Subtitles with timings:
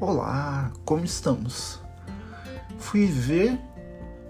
[0.00, 1.78] Olá, como estamos?
[2.78, 3.60] Fui ver,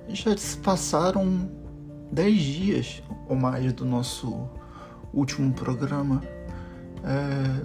[0.09, 1.49] já se passaram
[2.11, 4.51] 10 dias ou mais do nosso
[5.15, 6.25] último programa.
[7.05, 7.65] É,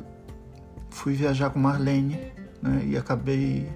[0.91, 2.31] fui viajar com Marlene
[2.61, 3.67] né, e acabei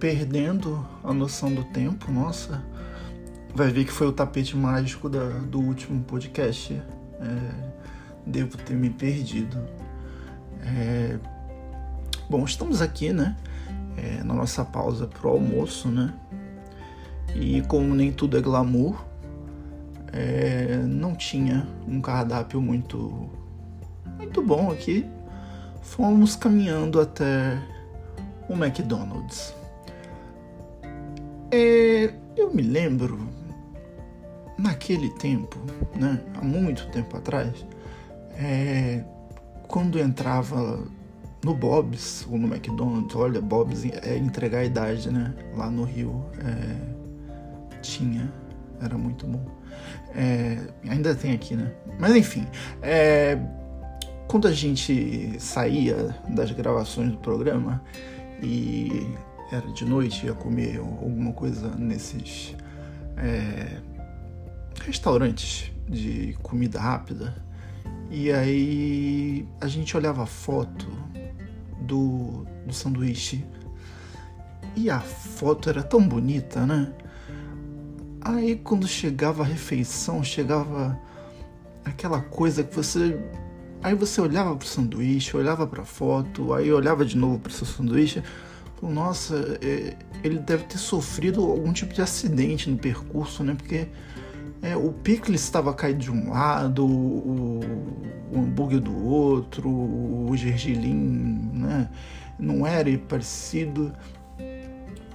[0.00, 2.10] perdendo a noção do tempo.
[2.10, 2.64] Nossa,
[3.54, 6.72] vai ver que foi o tapete mágico da, do último podcast.
[6.72, 7.72] É,
[8.26, 9.62] devo ter me perdido.
[10.62, 11.18] É,
[12.32, 13.36] bom, estamos aqui, né?
[13.94, 16.14] É, na nossa pausa pro almoço, né?
[17.34, 19.04] E como nem tudo é glamour,
[20.10, 23.28] é, não tinha um cardápio muito
[24.16, 25.04] muito bom aqui.
[25.82, 27.58] Fomos caminhando até
[28.48, 29.54] o McDonald's.
[31.50, 33.28] É, eu me lembro
[34.56, 35.58] naquele tempo,
[35.94, 37.66] né, há muito tempo atrás,
[38.38, 39.04] é,
[39.68, 40.82] quando entrava
[41.44, 45.34] no Bob's ou no McDonald's, olha, Bob's é entregar a idade, né?
[45.56, 48.32] Lá no Rio é, tinha,
[48.80, 49.44] era muito bom.
[50.14, 50.58] É,
[50.88, 51.72] ainda tem aqui, né?
[51.98, 52.46] Mas enfim,
[52.80, 53.38] é,
[54.28, 57.82] quando a gente saía das gravações do programa
[58.42, 59.06] e
[59.50, 62.54] era de noite, ia comer alguma coisa nesses
[63.16, 63.80] é,
[64.84, 67.34] restaurantes de comida rápida.
[68.10, 70.86] E aí a gente olhava a foto
[71.82, 73.44] do, do sanduíche
[74.76, 76.92] e a foto era tão bonita, né?
[78.20, 80.98] Aí quando chegava a refeição, chegava
[81.84, 83.18] aquela coisa que você.
[83.82, 88.22] Aí você olhava pro sanduíche, olhava pra foto, aí olhava de novo pro seu sanduíche.
[88.80, 93.54] Nossa, é, ele deve ter sofrido algum tipo de acidente no percurso, né?
[93.54, 93.88] Porque
[94.62, 97.60] é, o picles estava caído de um lado, o,
[98.32, 101.90] o hambúrguer do outro, o gergelim né,
[102.38, 103.92] não era parecido.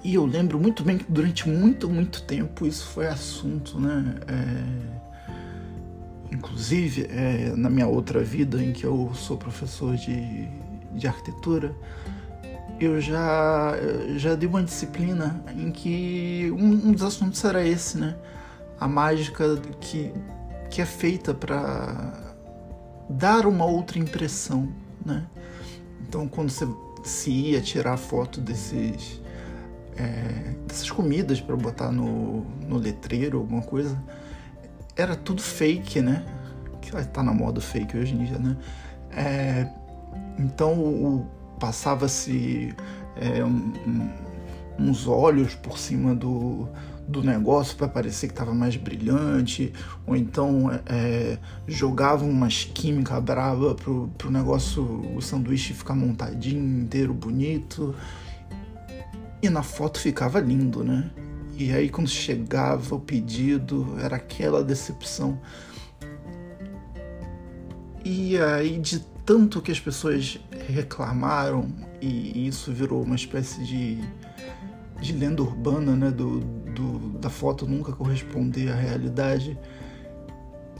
[0.04, 4.16] E eu lembro muito bem que durante muito, muito tempo isso foi assunto, né?
[4.28, 10.48] É, inclusive, é, na minha outra vida, em que eu sou professor de,
[10.94, 11.74] de arquitetura,
[12.80, 13.76] eu já,
[14.18, 18.16] já dei uma disciplina em que um, um dos assuntos era esse, né?
[18.80, 20.14] A mágica que,
[20.70, 22.36] que é feita para
[23.10, 24.70] dar uma outra impressão,
[25.06, 25.26] né?
[26.08, 26.68] Então, quando você
[27.04, 29.22] se ia tirar foto desses
[29.96, 33.98] é, dessas comidas para botar no, no letreiro, alguma coisa,
[34.96, 36.26] era tudo fake, né?
[36.82, 38.58] Que tá na moda fake hoje em dia, né?
[39.12, 39.68] É,
[40.38, 41.28] então,
[41.60, 42.76] passava-se
[43.16, 44.10] é, um, um,
[44.80, 46.70] uns olhos por cima do,
[47.08, 49.72] do negócio para parecer que estava mais brilhante,
[50.06, 54.84] ou então é, jogavam umas química brava pro, pro negócio,
[55.16, 57.96] o sanduíche ficar montadinho, inteiro, bonito.
[59.42, 61.10] E na foto ficava lindo, né?
[61.56, 65.40] E aí quando chegava o pedido, era aquela decepção.
[68.04, 71.68] E aí de tanto que as pessoas reclamaram
[72.02, 74.00] e isso virou uma espécie de
[75.02, 76.40] de lenda urbana, né, do,
[76.78, 79.58] do, da foto nunca corresponder à realidade,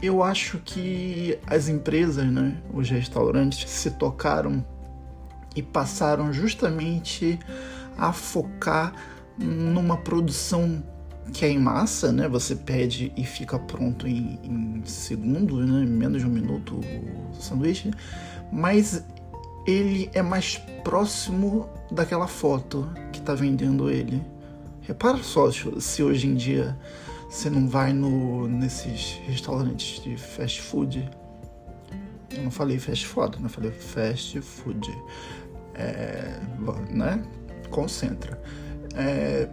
[0.00, 4.64] eu acho que as empresas, né, os restaurantes, se tocaram
[5.56, 7.38] e passaram justamente
[7.96, 8.94] a focar
[9.36, 10.82] numa produção
[11.32, 12.28] que é em massa, né?
[12.28, 15.82] Você pede e fica pronto em, em segundos, né?
[15.82, 17.90] Em menos de um minuto o sanduíche.
[18.50, 19.04] Mas
[19.66, 24.22] ele é mais próximo daquela foto que está vendendo ele.
[24.88, 26.76] Repara só se hoje em dia
[27.30, 31.08] você não vai no, nesses restaurantes de fast food.
[32.34, 34.90] Eu não falei fast food, eu falei fast food.
[35.74, 36.40] É,
[36.90, 37.22] né?
[37.70, 38.42] Concentra.
[38.96, 39.48] É,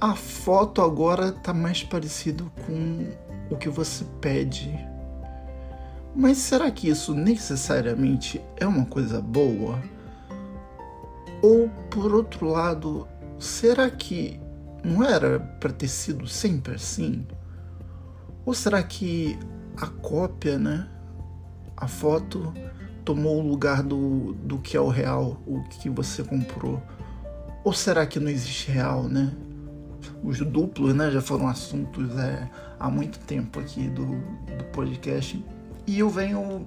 [0.00, 3.08] a foto agora está mais parecido com
[3.50, 4.74] o que você pede
[6.18, 9.78] mas será que isso necessariamente é uma coisa boa?
[11.42, 13.06] Ou, por outro lado,
[13.38, 14.40] será que
[14.84, 17.26] não era para ter sido sempre assim?
[18.44, 19.38] Ou será que
[19.76, 20.88] a cópia, né?
[21.76, 22.54] A foto
[23.04, 26.82] tomou o lugar do, do que é o real, o que você comprou?
[27.64, 29.32] Ou será que não existe real, né?
[30.22, 31.10] Os duplos, né?
[31.10, 32.48] Já foram assuntos é,
[32.78, 35.44] há muito tempo aqui do, do podcast.
[35.86, 36.66] E eu venho.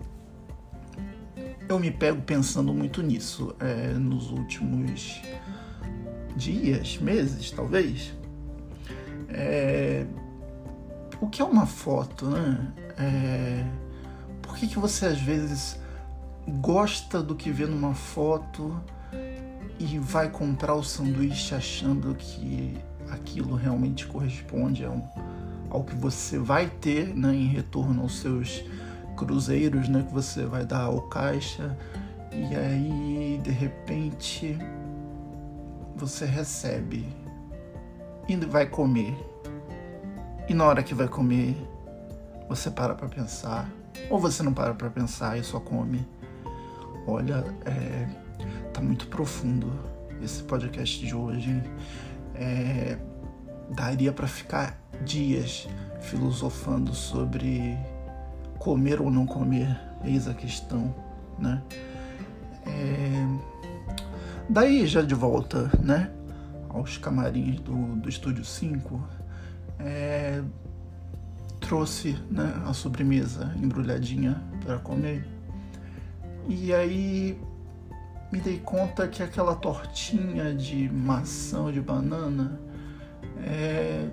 [1.68, 5.22] Eu me pego pensando muito nisso é, nos últimos
[6.39, 8.13] dias, meses, talvez.
[9.30, 10.06] É,
[11.21, 12.74] o que é uma foto, né?
[12.97, 13.65] É,
[14.41, 15.77] por que, que você às vezes
[16.62, 18.81] gosta do que vê numa foto
[19.80, 22.77] e vai comprar o sanduíche achando que
[23.09, 25.01] aquilo realmente corresponde ao,
[25.69, 28.63] ao que você vai ter né, em retorno aos seus
[29.15, 31.77] cruzeiros né, que você vai dar ao caixa.
[32.31, 34.57] E aí, de repente,
[36.00, 37.06] você recebe
[38.28, 39.13] e vai comer.
[40.48, 41.56] E na hora que vai comer,
[42.48, 43.69] você para para pensar.
[44.10, 46.07] Ou você não para para pensar e só come.
[47.06, 48.07] Olha, é,
[48.74, 49.69] tá muito profundo
[50.24, 51.62] esse podcast de hoje.
[52.34, 52.98] É,
[53.69, 55.68] daria para ficar dias
[56.00, 57.78] filosofando sobre
[58.57, 60.96] comer ou não comer, eis a questão,
[61.38, 61.62] né?
[62.66, 63.59] É,
[64.50, 66.12] daí já de volta, né,
[66.69, 69.01] aos camarins do, do Estúdio 5,
[69.80, 70.42] é,
[71.60, 75.25] trouxe né, a sobremesa embrulhadinha para comer.
[76.48, 77.40] E aí
[78.31, 82.60] me dei conta que aquela tortinha de maçã ou de banana
[83.44, 84.07] é,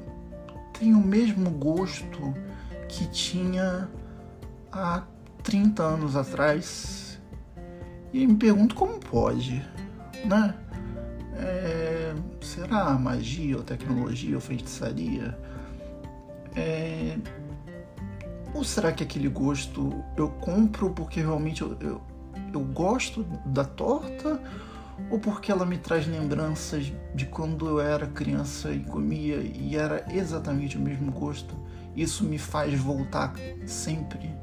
[0.79, 2.35] tem o mesmo gosto
[2.88, 3.88] que tinha
[4.71, 5.03] há
[5.43, 7.19] 30 anos atrás.
[8.12, 9.65] E me pergunto como pode,
[10.26, 10.55] né?
[11.38, 15.38] É, será magia ou tecnologia ou feitiçaria?
[16.55, 17.19] É,
[18.55, 22.00] ou será que aquele gosto eu compro porque realmente eu, eu,
[22.52, 24.40] eu gosto da torta?
[25.11, 30.06] Ou porque ela me traz lembranças de quando eu era criança e comia e era
[30.11, 31.55] exatamente o mesmo gosto?
[31.94, 33.34] Isso me faz voltar
[33.67, 34.34] sempre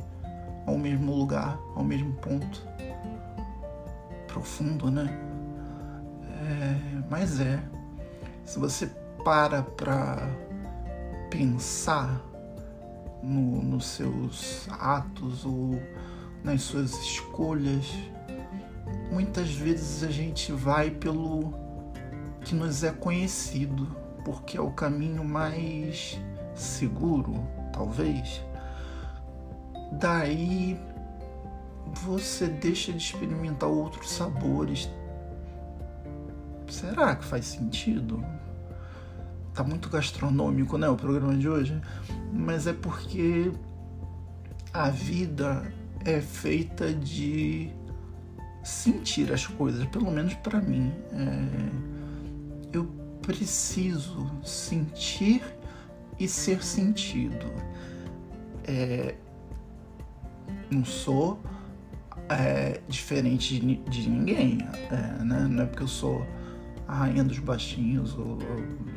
[0.68, 2.62] ao mesmo lugar, ao mesmo ponto.
[4.27, 5.32] Profundo, né?
[6.44, 7.60] É, mas é.
[8.45, 8.88] Se você
[9.24, 10.28] para para
[11.30, 12.22] pensar
[13.24, 15.81] no, nos seus atos ou
[16.44, 17.86] nas suas escolhas,
[19.12, 21.54] muitas vezes a gente vai pelo
[22.42, 23.88] que nos é conhecido,
[24.25, 26.19] porque é o caminho mais
[26.54, 27.34] seguro,
[27.72, 28.44] talvez
[30.00, 30.80] daí
[32.04, 34.90] você deixa de experimentar outros sabores.
[36.74, 38.25] Será que faz sentido?
[39.54, 41.80] Tá muito gastronômico, né, o programa de hoje,
[42.34, 43.52] mas é porque
[44.74, 45.72] a vida
[46.04, 47.70] é feita de
[48.64, 50.92] sentir as coisas, pelo menos para mim.
[51.12, 52.76] É...
[52.76, 52.86] eu
[53.22, 55.44] preciso sentir
[56.19, 57.54] e ser sentido.
[58.64, 59.14] É,
[60.72, 61.40] não sou
[62.28, 64.58] é, diferente de, de ninguém,
[64.90, 65.48] é, né?
[65.48, 66.26] Não é porque eu sou
[66.94, 68.40] a rainha dos baixinhos ou, ou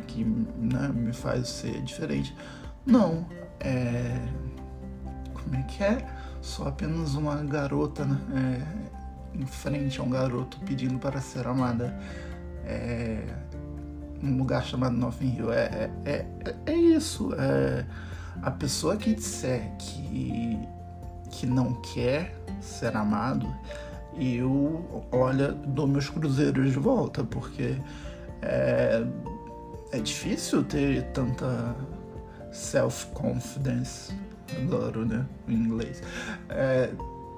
[0.07, 2.37] que né, me faz ser diferente.
[2.85, 3.27] Não,
[3.59, 4.21] é.
[5.33, 6.07] Como é que é?
[6.43, 8.61] Sou apenas uma garota né?
[9.35, 11.99] é, em frente a um garoto pedindo para ser amada.
[12.67, 13.25] É,
[14.23, 15.53] um lugar chamado Nothing Hill.
[15.53, 17.33] É, é, é, é isso.
[17.35, 17.87] É,
[18.43, 20.59] a pessoa que disser que
[21.31, 23.47] que não quer ser amado,
[24.19, 27.77] eu, olha, dou meus cruzeiros de volta, porque
[28.43, 29.05] é,
[29.93, 31.75] é difícil ter tanta
[32.51, 34.15] self-confidence,
[34.57, 36.03] adoro, né, em inglês,
[36.49, 36.91] é,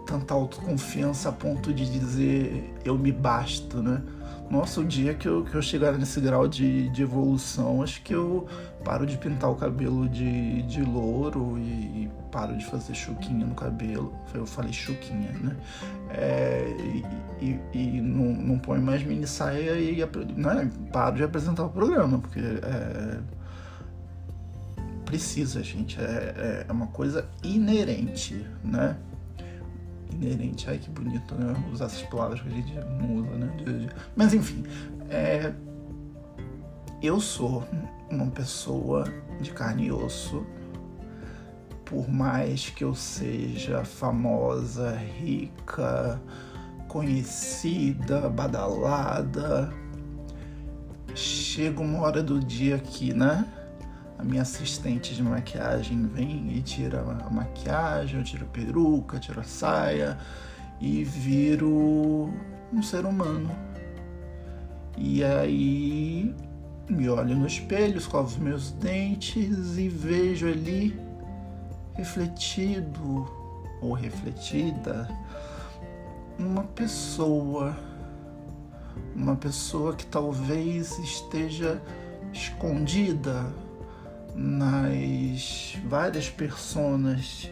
[0.06, 4.02] tanta autoconfiança a ponto de dizer eu me basto, né?
[4.50, 8.14] Nossa, o dia que eu, que eu chegar nesse grau de, de evolução, acho que
[8.14, 8.46] eu
[8.82, 13.54] paro de pintar o cabelo de, de louro e, e paro de fazer chuquinha no
[13.54, 14.14] cabelo.
[14.32, 15.56] Eu falei chuquinha, né?
[16.10, 16.74] É,
[17.40, 19.98] e, e, e não, não põe mais mini saia e
[20.34, 20.70] né?
[20.92, 23.18] paro de apresentar o programa, porque é,
[25.04, 26.00] precisa, gente.
[26.00, 28.96] É, é uma coisa inerente, né?
[30.20, 30.68] Inerente.
[30.68, 31.54] Ai, que bonito, né?
[31.72, 33.88] Usar essas palavras que a gente não usa, né?
[34.16, 34.64] Mas enfim,
[35.08, 35.52] é...
[37.02, 37.66] eu sou
[38.10, 39.04] uma pessoa
[39.40, 40.44] de carne e osso.
[41.84, 46.20] Por mais que eu seja famosa, rica,
[46.86, 49.72] conhecida, badalada,
[51.14, 53.46] chega uma hora do dia que, né?
[54.18, 59.40] A minha assistente de maquiagem vem e tira a maquiagem, eu tiro a peruca, tiro
[59.40, 60.18] a saia
[60.80, 62.34] e viro
[62.72, 63.50] um ser humano.
[64.96, 66.34] E aí
[66.90, 70.98] me olho no espelho, escovo os meus dentes e vejo ali
[71.94, 73.30] refletido
[73.80, 75.08] ou refletida
[76.36, 77.76] uma pessoa,
[79.14, 81.80] uma pessoa que talvez esteja
[82.32, 83.46] escondida
[84.38, 87.50] nas várias personas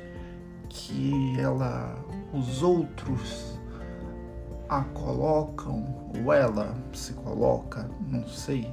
[0.69, 1.99] que ela,
[2.33, 3.59] os outros
[4.69, 8.73] a colocam, ou ela se coloca, não sei,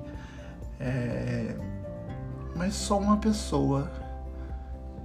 [0.79, 1.55] é,
[2.55, 3.91] mas só uma pessoa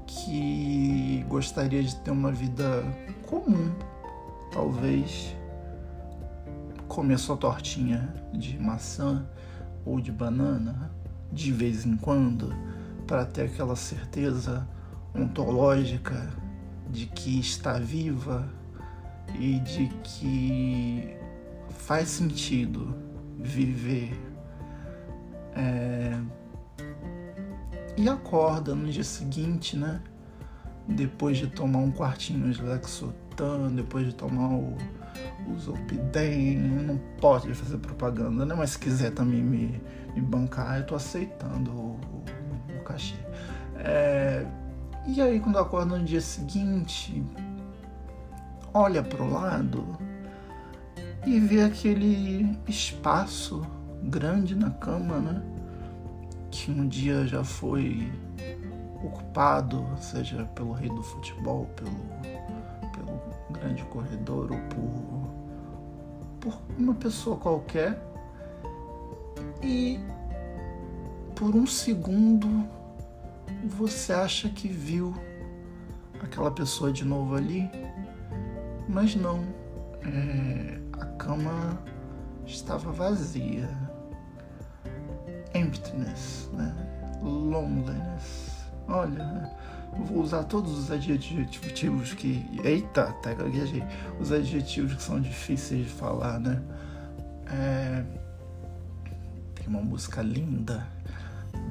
[0.06, 2.82] que gostaria de ter uma vida
[3.26, 3.72] comum,
[4.52, 5.34] talvez.
[6.86, 9.26] Comer sua tortinha de maçã
[9.84, 10.90] ou de banana
[11.30, 12.54] de vez em quando,
[13.08, 14.68] para ter aquela certeza
[15.14, 16.28] ontológica
[16.90, 18.46] de que está viva
[19.34, 21.16] e de que
[21.70, 22.94] faz sentido
[23.38, 24.12] viver.
[25.56, 26.20] É...
[27.96, 30.02] E acorda no dia seguinte, né?
[30.86, 34.76] Depois de tomar um quartinho de Lexotan, depois de tomar o,
[35.46, 38.54] o não pode fazer propaganda, né?
[38.54, 39.82] Mas se quiser também me,
[40.14, 42.00] me bancar, eu tô aceitando o,
[42.98, 43.14] cachê.
[43.76, 44.44] É...
[45.06, 47.24] E aí quando acorda no dia seguinte,
[48.74, 49.96] olha para o lado
[51.24, 53.64] e vê aquele espaço
[54.02, 55.42] grande na cama, né?
[56.50, 58.12] Que um dia já foi
[59.02, 61.90] ocupado, seja pelo rei do futebol, pelo,
[62.92, 67.98] pelo grande corredor ou por, por uma pessoa qualquer.
[69.62, 69.98] E
[71.34, 72.68] por um segundo
[73.68, 75.14] você acha que viu
[76.20, 77.70] aquela pessoa de novo ali
[78.88, 79.44] mas não,
[80.02, 81.78] é, a cama
[82.46, 83.68] estava vazia.
[85.54, 86.74] Emptiness, né?
[87.22, 88.66] Loneliness.
[88.88, 89.50] Olha,
[89.92, 92.48] vou usar todos os adjetivos que.
[92.64, 93.84] Eita, até gaguejei.
[94.18, 96.62] Os adjetivos que são difíceis de falar, né?
[97.46, 98.04] É,
[99.54, 100.86] tem uma música linda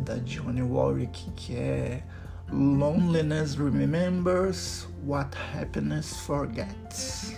[0.04, 2.04] da Johnny Warwick que é
[2.51, 7.36] Loneliness remembers what happiness forgets.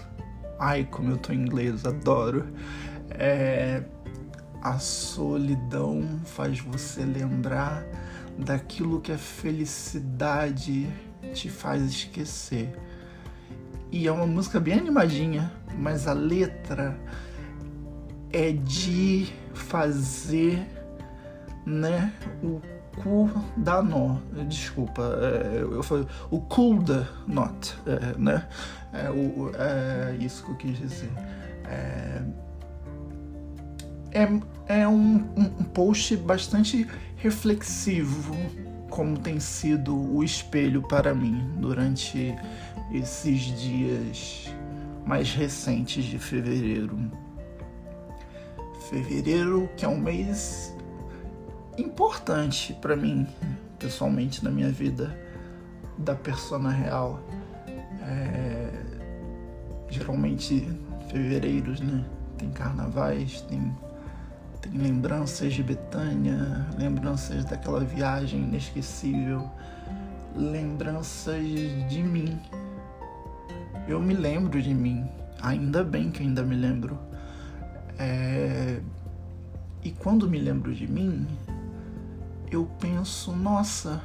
[0.60, 2.48] Ai, como eu tô em inglês, adoro.
[3.10, 3.84] É,
[4.62, 7.84] a solidão faz você lembrar
[8.38, 10.88] daquilo que a felicidade
[11.34, 12.78] te faz esquecer.
[13.92, 17.00] E é uma música bem animadinha, mas a letra
[18.32, 20.68] é de fazer,
[21.66, 22.14] né,
[22.44, 22.62] o
[23.02, 28.48] cu da nó, desculpa, é, eu falei o cool da not, é, né?
[28.92, 31.12] É, o, é isso que eu quis dizer.
[31.66, 32.22] É,
[34.12, 36.88] é, é um, um post bastante
[37.18, 38.36] reflexivo,
[38.90, 42.36] como tem sido o espelho para mim durante
[42.92, 44.54] esses dias
[45.06, 46.98] mais recentes de fevereiro.
[48.90, 50.76] Fevereiro, que é um mês
[51.82, 53.28] importante para mim,
[53.78, 55.16] pessoalmente, na minha vida,
[55.98, 57.20] da persona real.
[58.02, 58.72] É,
[59.90, 60.68] geralmente,
[61.10, 62.06] fevereiros, né?
[62.38, 63.76] Tem carnavais, tem,
[64.62, 69.50] tem lembranças de Betânia, lembranças daquela viagem inesquecível,
[70.36, 71.44] lembranças
[71.90, 72.40] de mim.
[73.88, 75.08] Eu me lembro de mim,
[75.42, 76.98] ainda bem que ainda me lembro.
[77.98, 78.80] É,
[79.84, 81.28] e quando me lembro de mim,
[82.52, 84.02] eu penso, nossa,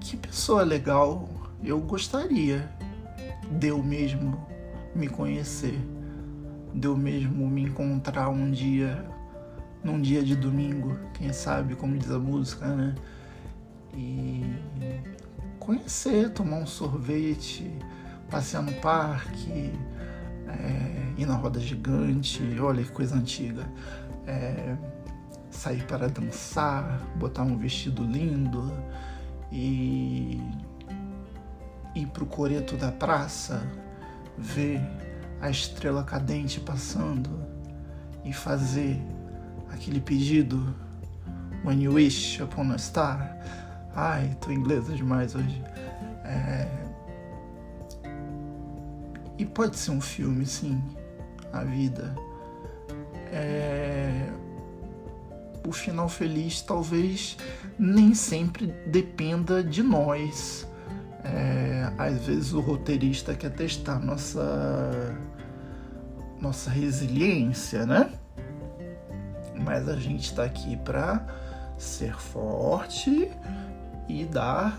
[0.00, 1.28] que pessoa legal,
[1.62, 2.68] eu gostaria
[3.50, 4.46] de eu mesmo
[4.94, 5.78] me conhecer,
[6.74, 9.04] de eu mesmo me encontrar um dia,
[9.82, 12.94] num dia de domingo, quem sabe, como diz a música, né?
[13.92, 14.42] E
[15.58, 17.70] conhecer, tomar um sorvete,
[18.30, 19.72] passear no parque,
[20.48, 23.66] é, ir na roda gigante, olha que coisa antiga.
[24.26, 24.76] É,
[25.64, 28.70] sair para dançar, botar um vestido lindo
[29.50, 30.38] e
[31.94, 33.62] ir pro coreto da praça,
[34.36, 34.78] ver
[35.40, 37.30] a estrela cadente passando
[38.26, 39.00] e fazer
[39.72, 40.74] aquele pedido
[41.64, 43.34] When you wish upon a star.
[43.96, 45.62] Ai, tô inglesa demais hoje.
[46.24, 46.68] É...
[49.38, 50.82] E pode ser um filme, sim,
[51.54, 52.14] a vida.
[53.32, 54.43] É
[55.66, 57.36] o final feliz talvez
[57.78, 60.68] nem sempre dependa de nós.
[61.24, 65.16] É, às vezes o roteirista quer testar nossa
[66.40, 68.12] nossa resiliência, né?
[69.64, 71.26] Mas a gente está aqui para
[71.78, 73.30] ser forte
[74.08, 74.78] e dar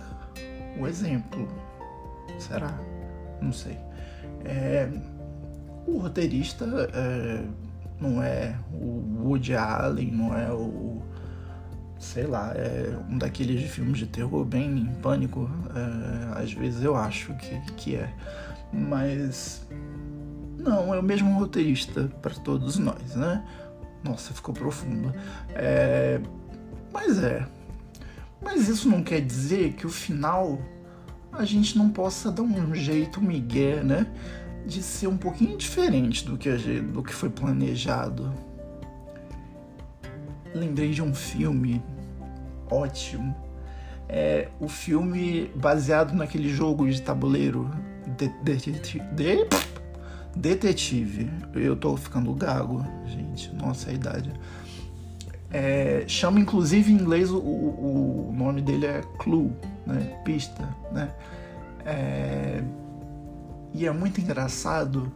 [0.79, 1.47] o exemplo.
[2.37, 2.77] Será?
[3.41, 3.79] Não sei.
[4.43, 4.87] É,
[5.87, 7.43] o roteirista é,
[7.99, 11.01] não é o Woody Allen, não é o.
[11.97, 15.49] Sei lá, é um daqueles filmes de terror bem em pânico.
[15.73, 18.13] É, às vezes eu acho que, que é.
[18.71, 19.65] Mas
[20.57, 23.43] Não, é o mesmo roteirista para todos nós, né?
[24.03, 25.13] Nossa, ficou profundo.
[25.53, 26.19] É...
[26.91, 27.45] Mas é.
[28.41, 30.59] Mas isso não quer dizer que o final
[31.31, 34.07] a gente não possa dar um jeito migué, né?
[34.65, 36.49] De ser um pouquinho diferente do que,
[36.81, 38.33] do que foi planejado.
[40.53, 41.83] Lembrei de um filme
[42.69, 43.35] ótimo.
[44.07, 47.69] É o filme baseado naquele jogo de tabuleiro
[48.17, 49.47] de, de, de,
[50.35, 51.29] Detetive.
[51.53, 53.53] Eu tô ficando gago, gente.
[53.55, 54.31] Nossa, a idade.
[55.51, 59.51] É, chama inclusive em inglês o, o, o, nome dele é Clue,
[59.85, 60.19] né?
[60.25, 61.09] Pista, né?
[61.85, 62.61] É,
[63.75, 65.11] e é muito engraçado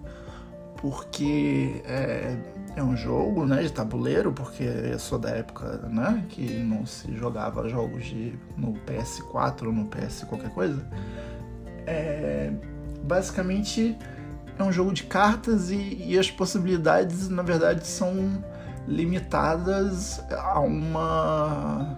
[0.76, 2.38] porque é,
[2.76, 7.16] é, um jogo né, de tabuleiro, porque eu sou da época né, que não se
[7.16, 10.86] jogava jogos de, no PS4 ou no PS qualquer coisa.
[11.88, 12.52] É,
[13.04, 13.98] basicamente
[14.58, 18.44] é um jogo de cartas e, e as possibilidades, na verdade, são
[18.88, 21.98] limitadas a uma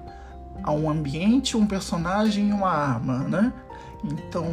[0.64, 3.52] a um ambiente, um personagem e uma arma, né?
[4.04, 4.46] Então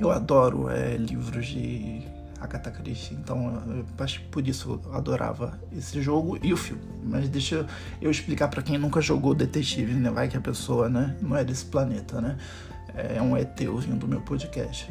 [0.00, 2.02] eu adoro é, livros de
[2.40, 3.62] Agatha Christie, então
[3.98, 6.82] acho que por isso eu adorava esse jogo e o filme.
[7.02, 7.66] Mas deixa
[8.00, 10.10] eu explicar para quem nunca jogou Detetive, né?
[10.10, 12.36] Vai que a pessoa, né, não é desse planeta, né?
[12.94, 14.90] É um ET ouvindo o meu podcast.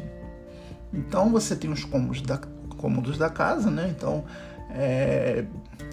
[0.92, 2.38] Então você tem os cômodos da,
[2.76, 3.92] cômodos da casa, né?
[3.96, 4.24] Então
[4.70, 5.44] é,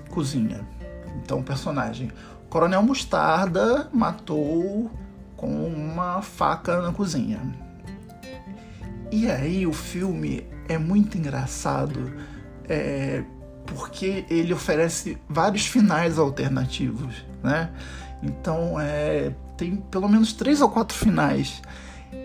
[0.10, 0.62] cozinha.
[1.24, 2.12] Então, personagem.
[2.50, 4.92] Coronel Mostarda matou
[5.36, 7.40] com uma faca na cozinha.
[9.14, 12.12] E aí o filme é muito engraçado
[12.68, 13.24] é,
[13.64, 17.70] porque ele oferece vários finais alternativos, né?
[18.24, 21.62] Então é, tem pelo menos três ou quatro finais.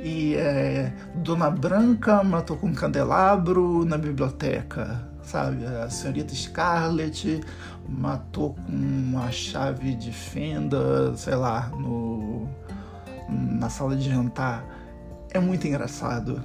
[0.02, 5.66] E é, Dona Branca matou com um candelabro na biblioteca sabe?
[5.66, 7.42] A senhorita Scarlett
[7.86, 12.48] matou com uma chave de fenda, sei lá, no,
[13.28, 14.64] na sala de jantar.
[15.30, 16.42] É muito engraçado,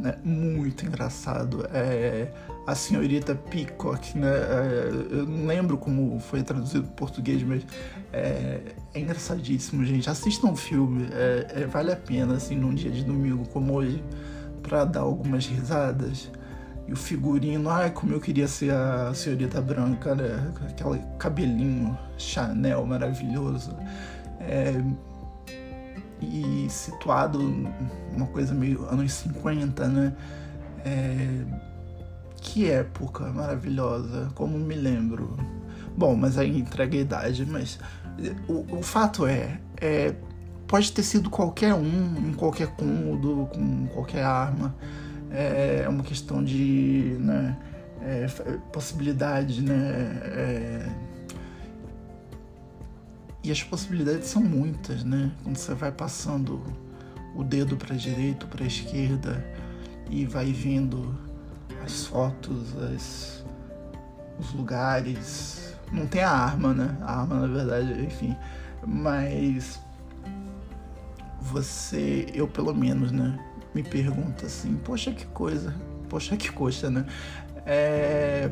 [0.00, 0.16] né?
[0.24, 1.66] Muito engraçado.
[1.72, 2.28] É,
[2.66, 4.28] a senhorita Peacock, né?
[4.28, 7.62] É, eu não lembro como foi traduzido para português, mas
[8.12, 8.60] é,
[8.94, 10.08] é, engraçadíssimo, gente.
[10.08, 14.02] Assistam o filme, é, é, vale a pena, assim, num dia de domingo como hoje,
[14.62, 16.30] para dar algumas risadas.
[16.88, 20.52] E o figurino, ai, como eu queria ser a senhorita branca, né?
[20.68, 23.76] Aquele cabelinho Chanel maravilhoso.
[24.40, 24.82] É,
[26.30, 27.38] e situado
[28.14, 30.16] uma coisa meio anos 50, né?
[30.84, 31.44] É,
[32.36, 35.36] que época maravilhosa, como me lembro.
[35.96, 37.78] Bom, mas aí entrega a idade, mas
[38.48, 40.14] o, o fato é, é,
[40.66, 44.74] pode ter sido qualquer um, em qualquer cômodo, com qualquer arma
[45.30, 47.56] é uma questão de né,
[48.02, 48.26] é,
[48.72, 50.86] possibilidade, né?
[53.42, 55.30] E as possibilidades são muitas, né?
[55.42, 56.62] Quando você vai passando
[57.34, 59.44] o dedo para a direita, para a esquerda
[60.10, 61.18] e vai vendo
[61.84, 63.44] as fotos, as,
[64.38, 65.74] os lugares.
[65.90, 66.96] Não tem a arma, né?
[67.00, 68.36] A arma, na verdade, enfim.
[68.86, 69.80] Mas
[71.40, 73.38] você, eu pelo menos, né?
[73.74, 75.74] me pergunta assim, poxa que coisa,
[76.08, 77.06] poxa que coisa, né?
[77.64, 78.50] É...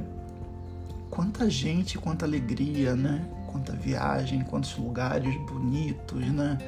[1.10, 3.26] Quanta gente, quanta alegria, né?
[3.50, 6.58] Quanta viagem, quantos lugares bonitos, né?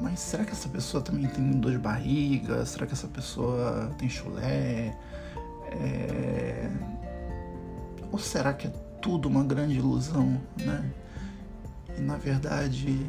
[0.00, 2.64] Mas será que essa pessoa também tem dor de barriga?
[2.66, 4.96] Será que essa pessoa tem chulé?
[5.70, 6.70] É...
[8.10, 8.70] Ou será que é
[9.00, 10.90] tudo uma grande ilusão, né?
[11.96, 13.06] E na verdade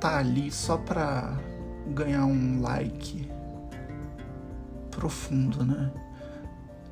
[0.00, 1.38] tá ali só pra
[1.88, 3.30] ganhar um like
[4.90, 5.90] profundo, né?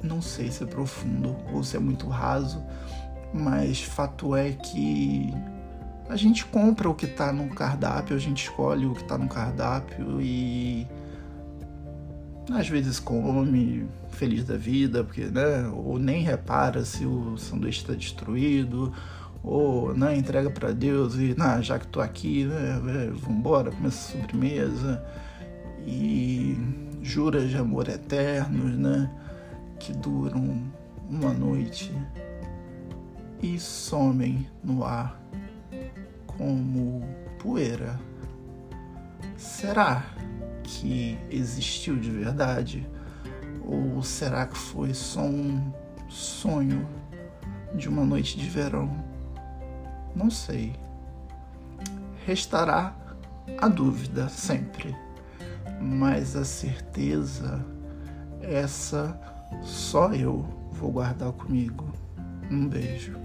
[0.02, 2.62] Não sei se é profundo ou se é muito raso,
[3.32, 5.32] mas fato é que
[6.08, 9.28] a gente compra o que tá no cardápio, a gente escolhe o que tá no
[9.28, 10.86] cardápio e
[12.50, 17.94] às vezes come feliz da vida, porque, né, ou nem repara se o sanduíche está
[17.94, 18.92] destruído,
[19.42, 22.78] ou né, entrega para Deus e nah, já que tô aqui, né,
[23.14, 25.04] vamos embora, começa a sobremesa.
[25.84, 26.56] E
[27.02, 29.10] juras de amor eternos, né,
[29.78, 30.62] que duram
[31.08, 31.92] uma noite
[33.42, 35.20] e somem no ar
[36.26, 37.02] como
[37.40, 38.00] poeira.
[39.36, 40.06] Será
[40.62, 42.88] que existiu de verdade?
[43.64, 45.72] Ou será que foi só um
[46.08, 46.88] sonho
[47.74, 48.90] de uma noite de verão?
[50.14, 50.74] Não sei.
[52.24, 52.94] Restará
[53.58, 54.94] a dúvida sempre,
[55.80, 57.64] mas a certeza,
[58.40, 59.18] essa
[59.62, 61.92] só eu vou guardar comigo.
[62.50, 63.21] Um beijo.